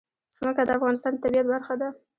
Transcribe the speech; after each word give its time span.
ځمکه 0.35 0.61
د 0.65 0.69
افغانستان 0.77 1.13
د 1.15 1.21
طبیعت 1.23 1.45
برخه 1.51 1.73
ده. 1.81 1.89